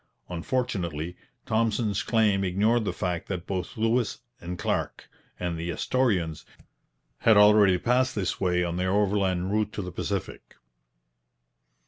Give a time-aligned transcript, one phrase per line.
[0.29, 1.15] Unfortunately,
[1.45, 5.07] Thompson's claim ignored the fact that both Lewis and Clark
[5.39, 6.43] and the Astorians
[7.19, 10.55] had already passed this way on their overland route to the Pacific.